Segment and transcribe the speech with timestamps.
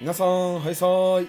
[0.00, 1.28] 皆さん、はいさーい。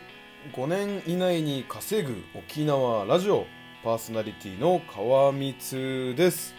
[0.54, 3.48] 5年以内に稼ぐ沖縄ラジオ
[3.84, 6.54] パーソナリティの川光です。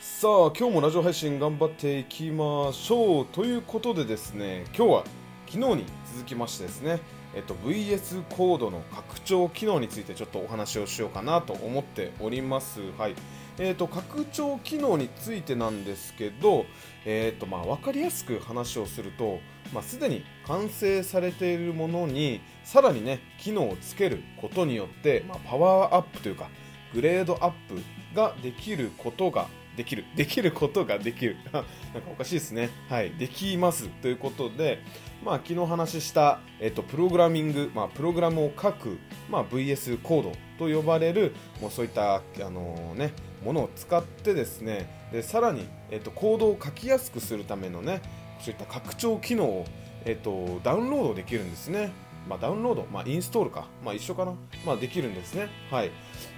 [0.00, 3.26] さあ、今日もラジオ配信頑張っていきましょう。
[3.26, 5.04] ということでですね、今日は
[5.46, 5.84] 昨日に
[6.14, 7.00] 続きましてですね、
[7.34, 12.80] えっと、VS コードの拡張機能についてちょっとお話をしようかなと思っております。
[12.96, 13.14] はい。
[13.58, 16.64] えー、と拡張機能についてなんですけど、
[17.04, 19.40] えーとまあ、分かりやすく話をすると、
[19.74, 26.50] まあ、すでに完成されているものにさらにね機能をつけることによって、まあ、パワーアップというか
[26.92, 27.82] グレードアップ
[28.14, 29.48] ができることが
[29.78, 30.04] できる。
[30.14, 31.38] できることができる。
[31.50, 31.68] なんか
[32.12, 32.68] おかしいですね。
[32.90, 33.12] はい。
[33.12, 34.80] できますということで
[35.24, 38.98] まあ昨日話した、えっと、プログラミング、まあ、プログラムを書く、
[39.30, 48.02] まあ、VS コードと呼ばれるもうそういったあのねものを使ってですねでさらに、えっと、コードを書きやすくするためのね
[48.42, 49.64] そういった拡張機能を、
[50.04, 51.92] えっと、ダウンロードできるんですね。
[52.28, 55.48] まあ、ダウンロード、まあ、インストールか、まあ、一緒かな、まあ、できるんですね。
[55.70, 55.90] はい。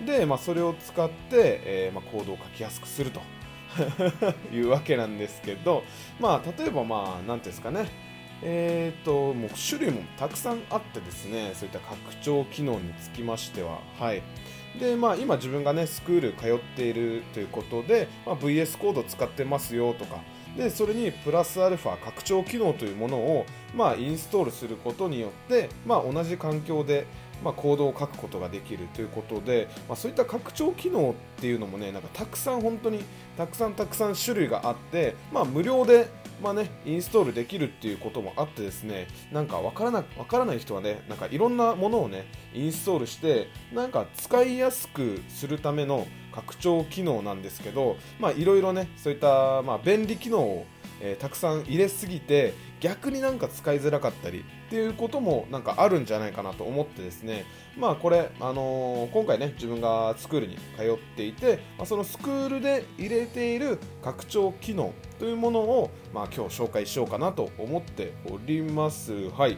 [0.05, 3.21] で、まあ、それを使って、えーまあ、コードを書きやすくすると
[4.55, 5.85] いうわけなんですけど、
[6.19, 7.87] まあ、例えば、まあ、なんていうんですかね、
[8.43, 14.23] えーと、もう種類もたくさんあってですね、そういった拡張機能につきましては、はい。
[14.79, 20.21] で、まあ、今自分がね、スクール通っているということで、まあ、VS コード使ってますよとか、
[20.57, 27.07] で、それにプラスアルファ拡張機能というものを、まあ、インストールすることによって、まあ、同じ環境で、
[27.43, 33.05] まあ、コードを書くことができるということで、まあ、そういった拡張機能っていうのもね、なんかたくさん本当に
[33.37, 36.09] たくさんたくさん種類があって、まあ、無料で
[36.43, 50.67] まあね、インストールできるっていうこともあってですね、なんかわからなわからない人はね、なんかいろんなものをね、インストールして、なんか使いやすくするための拡張機能なんですけど、まあいろいろね、そういったまあ便利機能を、
[51.01, 57.45] えーたくさん入れすぎて、逆になんか使いづらかったりっていうこともなんかあるんじゃないかなと思ってですね、
[57.79, 69.31] まあこれ、あのー今回ね、自分がスクールに通っていて、まあ、そのスクールで入れている拡張機能というものを、まあ、今日紹介しようかなと思っております。
[69.31, 69.57] はい。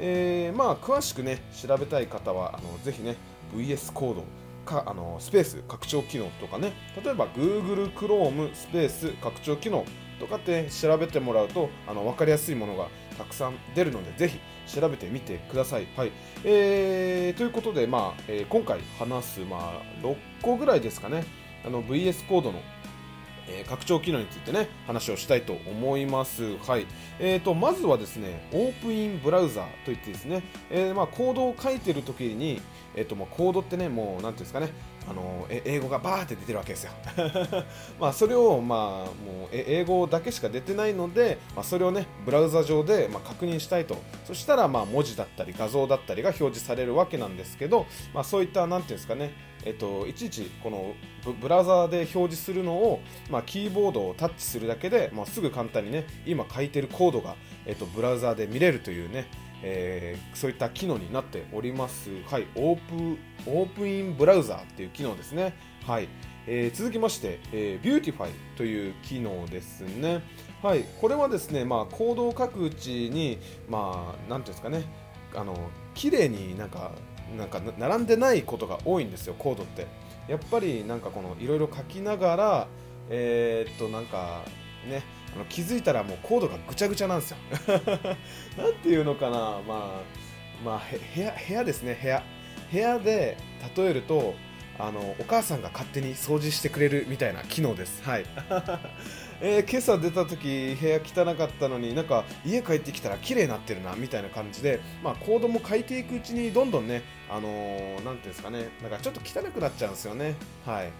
[0.00, 3.16] えーまあ詳しくね、調べたい方は、あのぜひね、
[3.54, 4.24] VS コード
[4.68, 9.86] かあのスペース拡張機能とかね、例えば Google Chrome スペース拡張機能
[10.20, 14.38] とかって調べてもらうとあの分かりやすいものがたくさん出るのでぜひ
[14.78, 15.88] 調べてみてください。
[15.96, 16.12] はい。
[16.44, 21.24] えーということで、まあえー今回話す、まあ、6個ぐらいですかね。
[21.64, 22.60] あの VS コードの
[23.48, 26.56] えー拡張機能についてね話をしたいと思います。
[26.58, 26.86] はい。
[27.18, 32.60] えーとまずはですね、オープンインブラウザーといってですね、えーまあコードを書いてる時に
[32.94, 34.70] えっ、とまあコードってねもうなんていうんですかね。
[35.08, 36.92] あのえ英語がバーって出てるわけですよ。
[37.98, 38.78] まあそれをまあ
[39.30, 43.96] もう英語だけしか出てないので、まあ、それをねブラウザ上でまあ確認したいと
[44.26, 50.94] そしたらまあ文字だったり画像だったりが表示されるわけなんですけど、まあ、そういったなんていうんですかねえっと、いちいちこの
[51.40, 57.34] ブラウザで表示するのを、まあ、キーボードをタッチするだけで、まあ、すぐ簡単にね今書いてるコードが、
[57.66, 59.26] えっと、ブラウザで見れるというね、
[59.62, 62.10] えーそういった機能になっております。
[62.26, 65.54] はい、オープオープンインブラウザーっていう機能ですね。
[65.86, 66.08] はい。
[66.46, 70.22] えー続きまして、えー、Beautify という機能ですね。
[70.62, 73.38] はい、これはですね、まあ、コードを書くうちに、
[73.68, 74.82] まあ、なんていうんですかね、
[75.34, 75.56] あの
[75.94, 76.92] 綺麗になんか
[77.36, 79.86] なんか並んでないことが多いんですよコードって
[80.28, 82.68] やっぱりなんかこのいろいろ書きながら
[83.10, 84.42] えーっとなんか
[84.88, 85.02] ね
[85.34, 87.36] あの気づいたらもうコードがぐちゃぐちゃなんですよ。
[88.56, 89.60] なんていうのかな。
[89.66, 90.02] まあ
[90.64, 90.82] まあ
[91.14, 91.98] 部屋部屋ですね。
[92.00, 92.22] 部屋。
[92.70, 93.36] 部屋で
[93.76, 94.34] 例えると
[94.78, 98.02] あのお母さんが勝手に掃除してくれるみたいな機能です。
[98.02, 98.24] はい。
[99.40, 108.68] えー今朝出た時部屋汚かったのになんか家帰ってきたら綺麗になってるなみたいな感じで、まあ、コードも書いていくうちにどんどんね、あのーなんていうんですかね。
[108.82, 110.34] なんかちょっと汚くなっちゃうんですよね。
[110.66, 110.90] はい。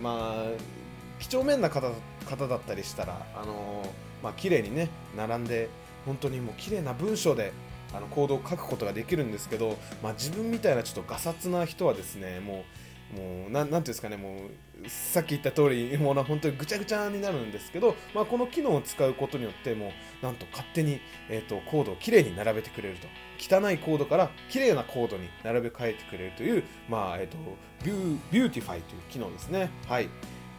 [0.00, 0.83] まあ
[1.18, 1.90] 几帳面な方
[2.26, 5.68] 方だったりしたら、あのーまあ綺麗にね並んで
[6.06, 7.52] 本当にもう綺麗な文章で
[7.92, 12.64] あのコードを書くことができるんですけど、まあ、自分みたいなちょっとガサツな人はですねも
[13.14, 14.34] うもうななんていうんですかねも
[14.82, 23.06] うさっき言った通りもう本当にぐちゃぐちゃになるんですけど、まあ、この機能を使うことによってもうなんと勝手に、えー、とコードをきれいに並べてくれると
[23.38, 27.36] 汚いコードからきれいなコードに並べ替えてくれるという、まあえー、と
[27.84, 29.70] ビュー Beautify という機能ですね。
[29.86, 30.08] はい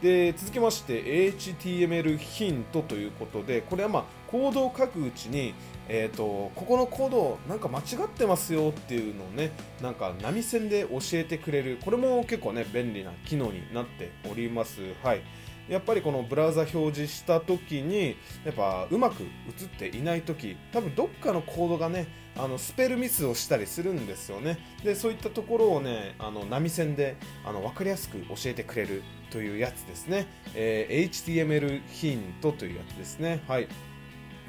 [0.02, 5.54] で続きまして HTML ヒントということでこれはまあコードを書くうちに、
[5.88, 11.78] えー、とここのコードなんか間違ってますよっていうのをねなんか波線で教えてくれる。
[11.82, 14.80] これも結構ね便利な機能になっております。
[15.02, 15.22] はい。
[15.68, 19.26] やっぱりこのブラウザ表示した時にやっぱうまく映
[19.64, 24.58] っていない時多分どっかのコードがねあのスペルミスをしたりするんですよね。
[24.84, 33.42] でそういったところをねあの波線であの分かりやすく教えてくれるというやつですね、えー、HTML ヒントというやつですね。
[33.48, 33.68] はい。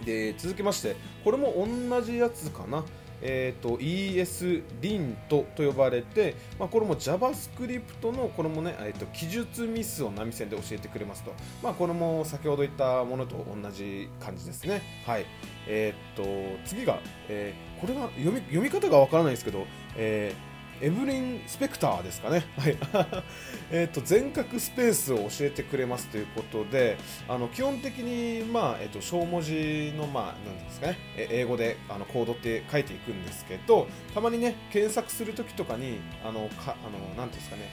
[0.06, 1.54] で続きましてこれも
[1.90, 2.86] 同じやつかな。
[3.22, 11.34] えーと、ESLint と呼ばれて、まあ、これも JavaScript のこれもね、えーと、記述ミスを波線で教えてくれますと、
[11.64, 14.82] まあ、これも先ほど言ったものと同じ感じですね。
[15.06, 15.26] はい
[15.68, 19.66] えーと、次が、えー、これは読み読み方がわからないですけど、
[19.96, 20.47] えー
[20.80, 22.46] エブリン・スペクターですかね。
[22.58, 22.78] はい。
[23.72, 26.98] えっと、全角スペースを教えてくれますということで、
[27.28, 37.64] あの、基本的に、まあ、えっと、小文字の、まあ、なんですかね、英語で、あの、コードって書いていくんですけど、たまにね、検索するときとかに、あの、か、あの、なんですかね、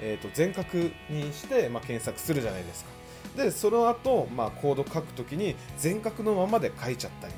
[0.00, 0.66] えっと、全角
[1.10, 2.90] にして、まあ、検索するじゃないですか。
[3.36, 7.34] で、その後、まあ、コード書くときに、全角のままで書いちゃったり、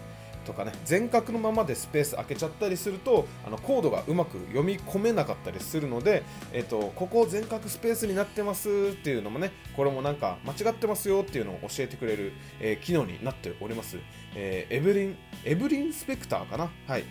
[0.47, 6.23] とかね全角のままでスペース開けちゃったりするとあのコードがうまく読み込めなかったりするので、
[6.53, 13.99] えっと、ここ全角スペースになってますっていうのもねこれもなんか間違ってますよっていうのを教えてくれる、えー、機能になっております、
[14.35, 16.71] えー、エブリンエブリンスペクターかな？
[16.87, 17.05] はい、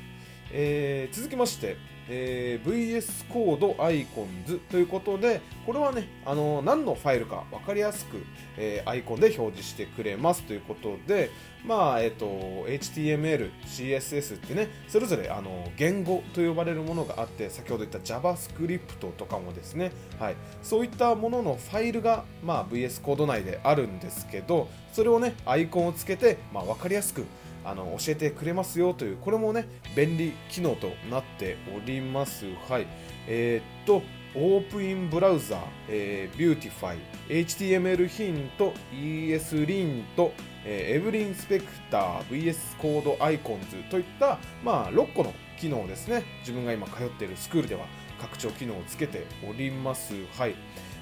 [0.51, 1.77] えー、続きまして
[2.07, 8.23] えー、VS コードアイコンズということで、これはね、あの何のファイルか分かりやすく、
[8.57, 11.31] えー、アイコンで表示してくれますということで、
[11.65, 12.27] まあ、えっ、と、
[12.67, 27.25] HTML、CSS ってね、それぞれあの言語と呼ばれるものがあって、先ほど言った JavaScript とかもですね、はい、そういったもののファイルが、まあ、VS コード内であるんですけど、それをね、アイコンをつけて、まあ、分かりやすく
[27.65, 32.45] あの教えてくれますよというこれもね便利機能となっております。
[32.69, 32.87] はい。
[33.27, 34.03] えー、っと
[34.37, 40.33] Open Browser、えー、 Beautify HTMLHint ESLint、
[40.65, 46.23] え、エブリンスペクター VS コードアイコンズといった、まあ、6個の機能ですね。
[46.41, 47.85] 自分が今通っているスクールでは
[48.19, 50.13] 拡張機能をつけております。
[50.37, 50.55] はい。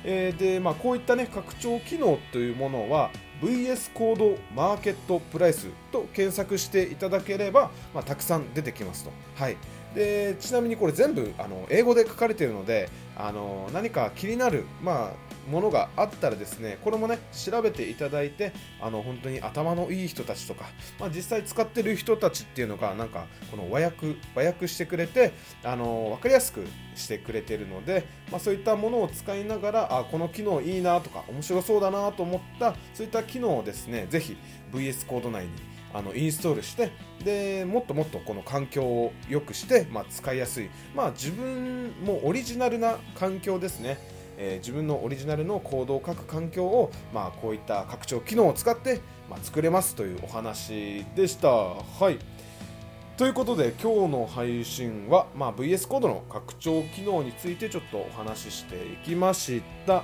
[0.04, 3.10] えー、で、まあ、こういったね拡張機能というものは
[3.42, 5.68] VS コードマーケットプライス
[6.14, 9.12] 検索していただければ、まあ、たくさん出てきますと。
[9.36, 9.58] はい
[9.94, 20.66] でちなみにこれ全部あの英語で書かれているのであの何か気になる、まあ、ものがあったらですねこれもね調べていただいてあの本当に頭のいい人たちとか、
[21.00, 25.34] まあ、実際使ってる人たちっていうのがなんかこの和訳和訳してくれて
[25.64, 34.38] あの分かりやすくしてくれてるので、まあ、そういったものを使いながらあこの機能いいなとか面白そうだなと思ったそういった機能をですねぜひ
[34.72, 36.92] VS コード内にあのインストールして
[37.24, 43.98] でもっともっとこの環境を良くして、まあ、使いやすい、まあ、自分もオリジナルな環境ですね、
[44.38, 51.50] えー、自分のオリジナルのコードを書く環境を、まあ、こういった拡張機能を使って、まあ、作れますというお話でした。
[51.50, 52.18] はい
[53.16, 60.04] ということで今日の配信は、まあ、VS コードの拡張機能についてちょっとお話ししていきました。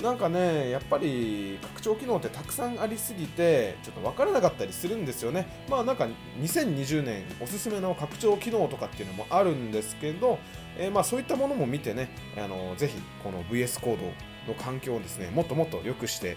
[0.00, 5.46] なんかね、やっぱり拡張機能ってたくさんありすぎて、ちょっと分からなかったりするんですよね。
[5.68, 6.08] まあなんか
[6.40, 10.38] 2020年おすすめの拡張機能とかっていうのもあるんですけど、
[10.76, 14.04] えー、まあそういったものも見てね、あのぜひこの VS コード
[14.52, 16.36] の環境をですね、もっともっと良くして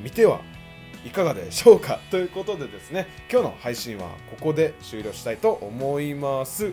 [0.00, 0.40] みては
[1.04, 6.72] いかがでしょうかということでですね、今日の配信はここで終了したいと思います。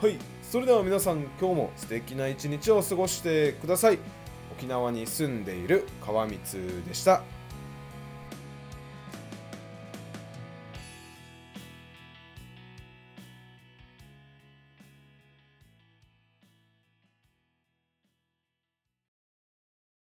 [0.00, 3.98] はい、それでは皆さん今日も素敵な一日を過ごしてください。
[4.60, 6.38] 沖縄に住んでいる川光
[6.86, 7.22] でした。